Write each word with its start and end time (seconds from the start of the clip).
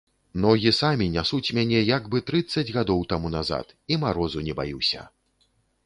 Ногі 0.45 0.71
самі 0.77 1.07
нясуць 1.15 1.53
мяне, 1.59 1.77
як 1.97 2.09
бы 2.15 2.23
трыццаць 2.31 2.65
гадоў 2.81 3.07
таму 3.13 3.27
назад, 3.37 3.79
і 3.93 4.01
марозу 4.07 4.39
не 4.49 4.53
баюся! 4.63 5.11